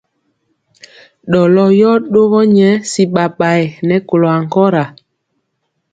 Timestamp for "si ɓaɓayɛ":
2.91-3.65